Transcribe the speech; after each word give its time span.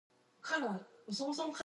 It 0.41 0.47
has 0.47 0.57
an 0.57 0.63
elephant 0.63 0.87
as 1.09 1.13
its 1.13 1.19
election 1.21 1.33
symbol. 1.35 1.55